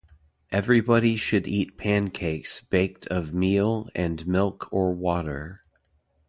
[0.51, 5.63] Everybody should eat pancakes baked of meal and milk or water.